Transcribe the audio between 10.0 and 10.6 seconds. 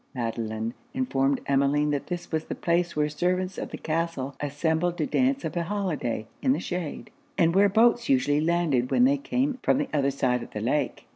side of the